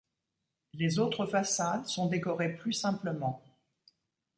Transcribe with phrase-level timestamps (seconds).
[0.73, 3.39] Les autres façades sont décorées plus simplement.